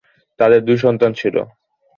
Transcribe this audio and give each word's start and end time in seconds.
তাঁদের 0.39 0.61
দুই 0.65 0.77
সন্তান 0.77 1.11
ছিল। 1.13 1.35